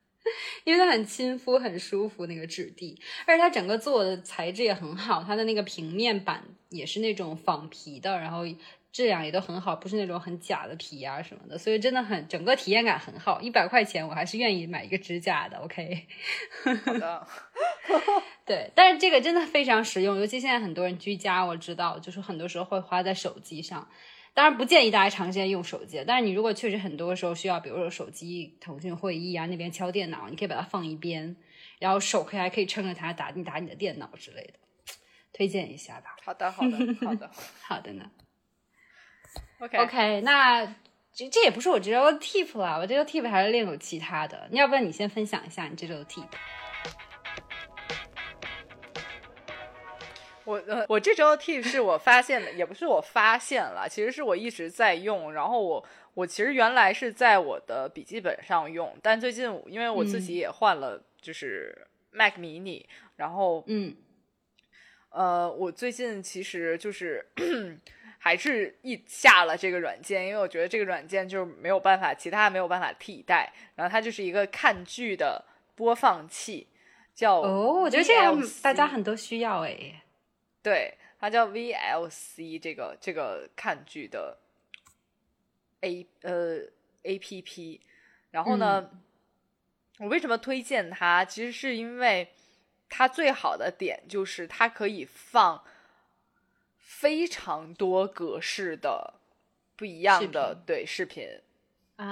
[0.64, 8.44] 因为它很亲肤，很舒服那个质地，而且它整个做的材质也很好，它的那个平面板也是那种仿皮的，然后。
[8.92, 13.40] 质量也都很好，不是那种很假的皮啊什么的，所以真的很整个体验感很好。
[13.40, 15.58] 一百块钱我还是愿意买一个支架的。
[15.64, 16.06] OK，
[16.84, 17.26] 好的，
[18.46, 23.88] 对，但是这个真的非常实用，尤其现在很多人居家，我知道就是很多时候会花在手机上。
[24.34, 31.34] 当然不建议大家长时间用手机，但是你如果确实很多时候需要，比如说手机、腾讯会议啊那边敲电脑，你可以把它放一边，
[31.80, 34.52] 然后手可以还可以撑着它打你打你的电脑之类的，
[35.32, 36.16] 推荐一下吧。
[36.24, 37.30] 好的，好的，好的，
[37.62, 38.08] 好的呢。
[39.60, 40.64] OK，那
[41.12, 44.46] 这这也不是我这周的 tip 了，我这周 tip 还是另有其他的。
[44.50, 46.28] 你要不然你先分享一下你这周的 tip。
[50.44, 55.32] 我呃，我这周的 tip 是我发现的，也不是我发现了，其实是我一直在用。
[55.32, 62.84] 然后我我其实原来是在我的笔记本上用，但最近因为我自己也换了，就是 Mac mini，
[63.16, 63.96] 然后嗯，
[65.10, 67.26] 呃，我最近其实就是。
[68.20, 73.52] 还是一下了这个软件，因为我觉得这个软件就是没有办法，其他没有办法替代。
[73.76, 75.44] 然后它就是一个看剧的
[75.76, 76.66] 播放器，
[77.14, 80.02] 叫哦，我觉得这样大家很多需要哎。
[80.60, 84.36] 对，它叫 VLC 这个这个看剧的
[85.80, 86.58] A 呃
[87.04, 87.80] APP。
[88.32, 88.90] 然后呢，
[89.98, 91.24] 我为什么推荐它？
[91.24, 92.28] 其实是因为
[92.88, 95.62] 它最好的点就是它可以放。
[96.88, 99.12] 非常多格式的
[99.76, 101.28] 不一样的对视频
[101.96, 102.06] 啊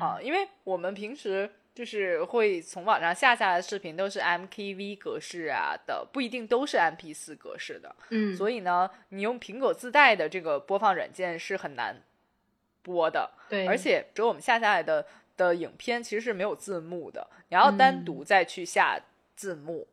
[0.00, 7.94] 啊，因为我们平时就是会从网上下下来的视频都是 MKV 格式啊的，不一定都是 MP 四格式的。
[8.08, 12.02] 嗯，所以呢，你用苹果自带的这个播放软件是很难
[12.82, 13.30] 播的。
[13.48, 15.06] 对，而且只有我们下下来的
[15.36, 19.00] 的影片其实是没有字幕的，你要单独再去下
[19.36, 19.86] 字幕。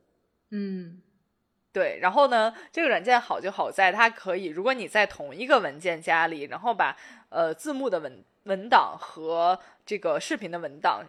[0.49, 1.03] 嗯。
[1.77, 6.97] 对，然后呢，这个软件好就好在它可以，如果你在同一个文件夹里，然后把
[7.29, 11.05] 呃字幕的文文档和这个视频的文档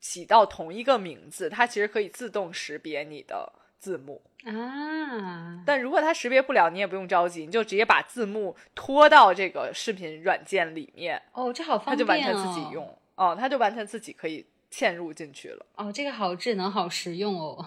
[0.00, 5.62] 起到同一个名字，它其实可以自动识别你的字幕啊。
[5.66, 11.20] 但如果它识别不了，你也不用着急，你就直接把字幕拖到这个视频软件里面。
[11.32, 11.94] 哦，这好方便哦。
[11.94, 15.66] 它就完全自己用哦，它就完全自己可以嵌入进去了。
[15.74, 17.66] 哦，这个好智能，好实用哦。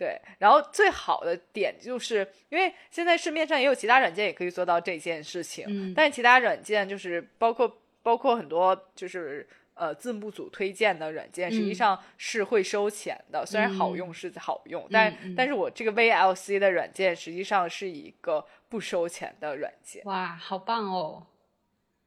[0.00, 13.44] 对，然后最好的点就是因为现在市面上也有其他软件也可以做到这件事情，嗯，但是其他软件就是包括包括很多就是呃字幕组推荐的软件，实际上是会收钱的。
[13.44, 20.02] 虽然好用是好用，但但是我这个 VLC 的软件实际上是一个不收钱的软件。
[20.06, 21.26] 哇，好棒哦！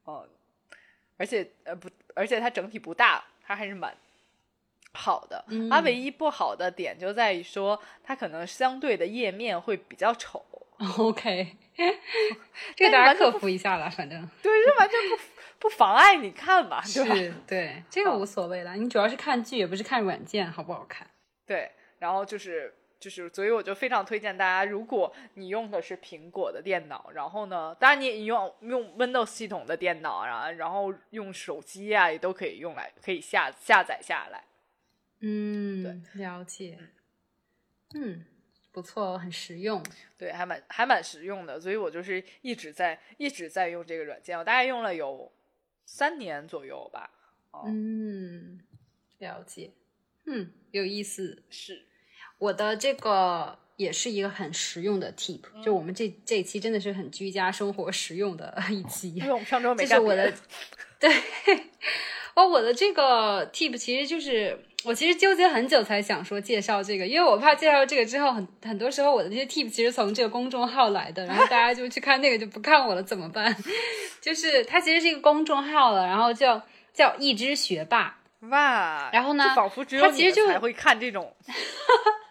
[0.06, 0.28] 哦，
[1.18, 3.96] 而且呃不，而且它整体不大，它还是蛮。
[4.94, 10.46] 好的，它唯一不好的点就在于说，它可能相对的页面会比较丑。
[10.98, 11.56] OK，
[12.76, 17.16] 这个大家克服一下了，反正对，这完全不不妨碍你看嘛，是吧？
[17.48, 18.76] 对，这个无所谓了。
[18.76, 21.08] 你主要是看剧，也不是看软件好不好看。
[21.46, 34.44] 对，然后就是就是，所以我就非常推荐大家，如果你用的是苹果的电脑，然后呢，当然你你用用 Windows 系统的电脑，然后然后用手机啊，也都可以用来，可以下下载下来。
[35.26, 36.78] 嗯，了解。
[37.96, 38.26] 嗯，
[38.74, 39.82] 不错，很实用。
[40.18, 45.32] 对，还蛮还蛮实用的，所以我就是一直在一直在用这个软件，我大概用了有
[45.86, 47.10] 三年左右吧。
[47.66, 48.60] 嗯，
[49.20, 49.72] 了解。
[50.26, 51.44] 嗯，有意思。
[51.50, 51.86] 是，
[52.40, 59.16] 我的这个也是一个很实用的 tip，就我们这这一期真的是很居家生活实用的一期。
[59.16, 59.90] 因为我们上周 没干。
[59.92, 60.34] 这是我的，
[61.00, 61.10] 对。
[62.36, 64.60] 哦，我的这个 tip 其实就是。
[64.86, 73.56] 我其实纠结很久才想说介绍这个，因为我怕介绍这个之后，很很多时候我的这些 tip 其实从这个公众号来的，然后大家就去看那个就不看我了，怎么办？
[74.22, 76.62] 就是它其实是一个公众号了，然后叫
[76.94, 78.20] 叫一只学霸
[78.50, 81.34] 哇，然后呢，仿佛只有你才会看这种，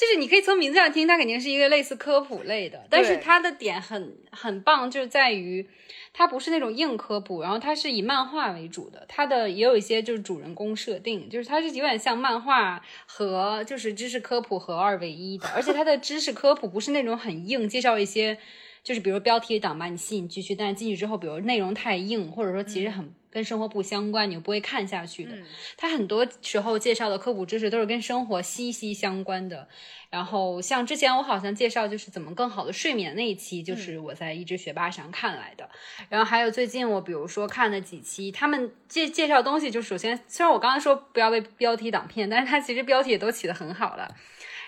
[0.00, 5.68] 就是你可以从名字上听，它肯定是一个类似科普类的，但是它的点很很棒，就在于。
[6.12, 18.36] 它不是那种硬科普，然后它是以漫画为主的，它的也有一些就是主人公设定，就是它是有点像漫画和就是知识科普合二为一的，而且它的知识科普不是那种很硬，介绍一些
[18.82, 25.32] 就是比如标题党把你吸引进去，但是进去之后，比如内容太硬，或者说其实很跟生活不相关，你又不会看下去的。
[25.76, 29.68] 它很多时候介绍的科普知识都是跟生活息息相关的。
[30.10, 35.70] 然后像之前我好像介绍就是怎么更好的睡眠那一期，就是我在一只学霸上看来的。
[36.08, 44.16] 然后还有最近我比如说看了几期，他们介介绍东西，就首先虽然我刚刚说不要被标题党骗，但是他其实标题也都起得很好了。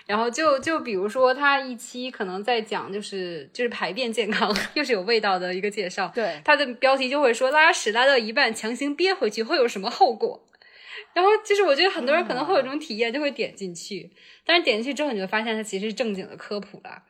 [0.05, 6.11] 然后就就比如说他一期可能在讲就是就是排便健康， 又是有味道的一个介绍。
[6.13, 10.47] 对，他的标题就会说拉屎拉到一半强行憋回去会有什么后果。
[11.13, 14.09] 然后就是我觉得很多人可能会有这种体验，就会点进去。
[14.45, 17.03] 但是点进去之后，你就发现它其实是正经的科普了。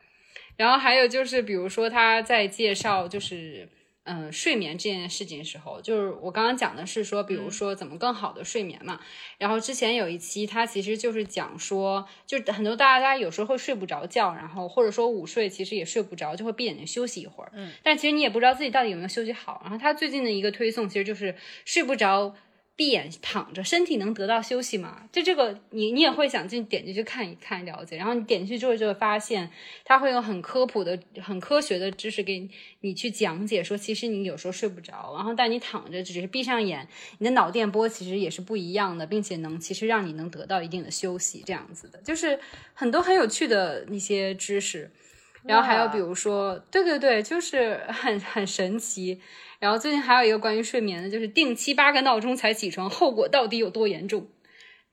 [0.57, 3.67] 然后还有就是，比如说他在介绍就是
[4.05, 8.99] 嗯睡眠这件事情的时候，就是我刚刚讲的是说，比如说怎么更好的睡眠嘛。
[9.37, 17.51] 然后之前有一期，他其实就是讲说，就很多大家有时候会睡不着觉，然后或者说午睡其实也睡不着，就会闭眼睛休息一会儿。
[17.53, 17.71] 嗯。
[17.81, 19.61] 但其实你也不知道自己到底有没有休息好。
[19.63, 21.35] 然后他最近的一个推送其实就是
[21.65, 22.35] 睡不着。
[22.75, 25.07] 闭眼躺着，身体能得到休息吗？
[25.11, 29.51] 就这个，你你也会想进点进去看一看了解，然后你点进去之后就会发现，
[29.85, 32.49] 他会用很科普的、很科学的知识给
[32.81, 36.87] 你去讲解，说其实你有时候睡不着，然后但你躺着只是闭上眼，
[37.19, 42.39] 你的脑电波其实也是不一样的，并且能其实让你能得到一定的休息，这样子的，就是
[42.73, 44.91] 很多很有趣的一些知识。
[45.45, 49.19] 然后还有比如说，对对对，就是很很神奇。
[49.63, 54.27] 然后最近还有一个关于睡眠的，就是定七八个闹钟才起床，后果到底有多严重？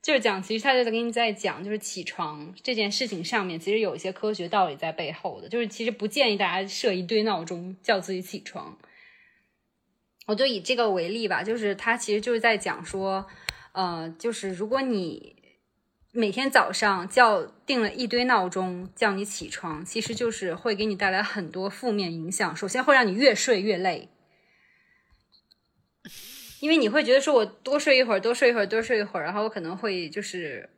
[0.01, 5.49] 就是讲，其实他就在跟你在讲，就是起床这件事情上面，其实有一些科学道理在背后的。
[5.49, 8.79] 就是其实不建议大家设一堆闹钟叫自己起床。
[10.27, 13.27] 我就以这个为例吧，就是他其实就是在讲说，
[13.73, 15.35] 呃，就是如果你
[16.12, 22.55] 每天早上叫定了一堆闹钟叫你起床，其实就是会给你带来很多负面影响。
[22.55, 24.09] 首先会让你越睡越累。
[26.61, 30.68] 因为你会觉得说，我多睡一会儿，多睡一会儿，多睡一会儿，然后我可能会就是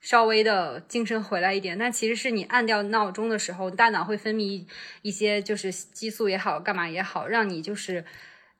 [0.00, 1.78] 稍微的精神回来一点。
[1.78, 4.66] 但其实是你按掉闹钟的时候，大脑会分泌
[5.02, 8.04] 一些就是激素也好，干嘛也好，让你就是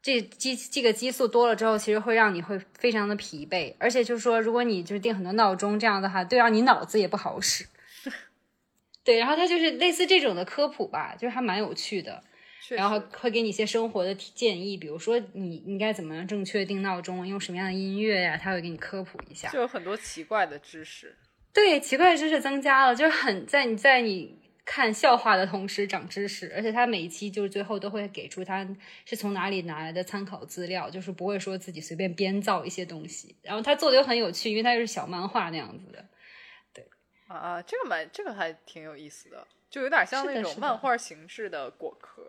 [0.00, 3.74] 这激这个激素多了之后，其实会让你会非常的疲惫。
[3.78, 7.66] 而且就是说，如果你就是定很多闹钟这样的话，对，让你脑子也不好使。
[9.04, 12.24] 对，然后它就是类似这种的科普吧，就是还蛮有趣的。
[12.70, 18.36] 然后会给你一些生活的建议，比如说你应该怎么样正确定闹钟，用什么样的音乐呀？
[18.36, 19.50] 他会给你科普一下。
[19.50, 21.14] 就有很多奇怪的知识。
[21.52, 28.66] 对，奇怪的知识增加了，就是很在你在你看笑话的同时长知识，而且他每一期就是最后都会给出他
[29.04, 33.36] 是从哪里拿来的参考资料，就是不会说自己随便编造一些东西。
[33.42, 36.04] 然后他做的又很有趣，因为他又是小漫画那样子的。
[36.72, 36.84] 对
[37.28, 42.22] 啊啊，这个蛮这个还挺有意思的，就有点像那种漫画形式的果壳。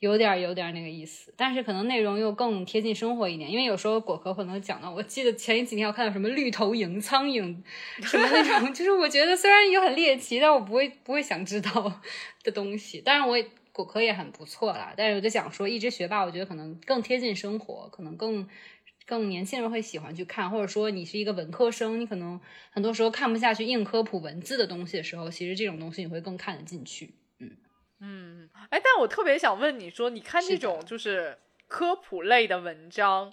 [0.00, 7.56] 有点有点那个意思，但是可能内容又更贴近生活一点，因为有时候果壳可能讲到，我记得前几天我看到什么绿头蝇、苍蝇，
[8.02, 12.00] 什么那种，就是我觉得虽然也很猎奇，但我不会不会想知道
[12.44, 13.00] 的东西。
[13.00, 13.36] 当然，我
[13.72, 14.92] 果壳也很不错啦。
[14.96, 18.46] 但是我就想说，一只学霸，我觉得可能更贴近生活，可能更
[19.06, 22.38] 更年轻人会喜欢去看，或者说你是一个文科生，你可能
[22.70, 27.14] 很多时候看不下去硬科普文字的东西的时候，其实这种东西你会更看得进去。
[28.00, 31.38] 嗯，哎，但我特别想问你说，你看这种就是
[31.68, 33.32] 科普类的文章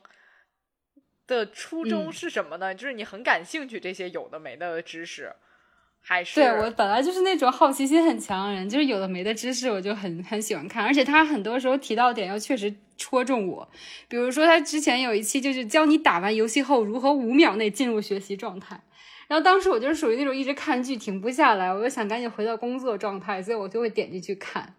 [1.28, 2.74] 的初衷是什么呢？
[2.74, 5.34] 就是你很感兴趣这些有的没的知识，
[6.02, 6.40] 还是？
[6.40, 13.70] 对我本来就是那种好奇心很强的人，就是有的没的知识我就很很喜欢看，而且他很多时候提到点又确实戳中我。
[14.08, 18.82] 比如说他之前有一期就是教你打完游戏后如何五秒内进入学习状态。
[19.32, 24.76] 然后当时我就是属于那种一直看剧停不下来，我就想赶紧回到工作状态，所以我就会点进去看。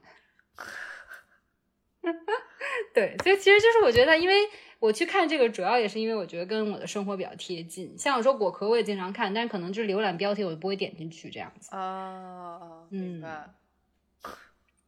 [2.92, 4.34] 对，所以其实就是我觉得，因为
[4.78, 7.96] 我去看这个，主要也是因为我觉得跟我的生活比较贴近。
[7.96, 11.74] 像我说果壳，我也经常看，但是可能就是浏览标题，我就不会点进去这样子。
[11.74, 13.54] 啊，明白。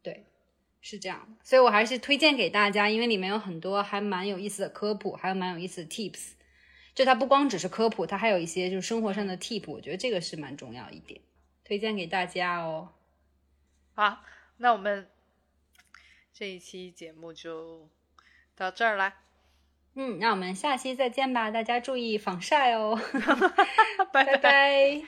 [0.02, 0.26] 对，
[0.82, 1.26] 是这样。
[1.42, 6.32] 所以我还是推荐给大家，因为里面有很多还蛮有意思的科普，还有蛮有意思的 tips。
[6.94, 11.20] 就它不光只是科普，它还有一些就是生活上的 tip，我觉得这个是蛮重要一点，
[11.64, 12.90] 推荐给大家哦。
[13.94, 14.22] 好，
[14.58, 15.08] 那我们
[16.32, 17.88] 这一期节目就
[18.54, 19.16] 到这儿啦。
[19.94, 23.00] 嗯，那我们下期再见吧，大家注意防晒哦。
[24.12, 25.02] 拜拜。